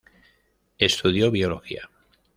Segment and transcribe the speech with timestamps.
[0.79, 1.87] Estudió Biología.